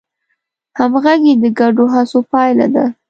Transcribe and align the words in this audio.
همغږي 0.79 1.33
د 1.41 1.45
ګډو 1.59 1.85
هڅو 1.93 2.19
پایله 2.31 2.67
ده. 2.75 2.85